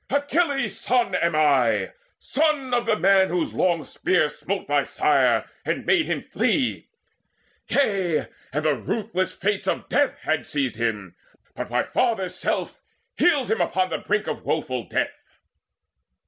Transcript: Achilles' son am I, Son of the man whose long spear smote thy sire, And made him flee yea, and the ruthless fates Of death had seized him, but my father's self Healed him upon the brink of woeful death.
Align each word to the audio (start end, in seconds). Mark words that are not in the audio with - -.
Achilles' 0.09 0.79
son 0.79 1.13
am 1.13 1.35
I, 1.35 1.91
Son 2.17 2.73
of 2.73 2.87
the 2.87 2.97
man 2.97 3.27
whose 3.29 3.53
long 3.53 3.83
spear 3.83 4.29
smote 4.29 4.65
thy 4.67 4.81
sire, 4.81 5.47
And 5.63 5.85
made 5.85 6.07
him 6.07 6.23
flee 6.23 6.89
yea, 7.69 8.25
and 8.51 8.65
the 8.65 8.73
ruthless 8.73 9.31
fates 9.31 9.67
Of 9.67 9.89
death 9.89 10.17
had 10.23 10.47
seized 10.47 10.77
him, 10.77 11.13
but 11.55 11.69
my 11.69 11.83
father's 11.83 12.33
self 12.33 12.81
Healed 13.15 13.51
him 13.51 13.61
upon 13.61 13.91
the 13.91 13.99
brink 13.99 14.25
of 14.25 14.43
woeful 14.43 14.85
death. 14.85 15.21